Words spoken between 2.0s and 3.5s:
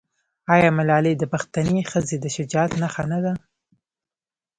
د شجاعت نښه نه ده؟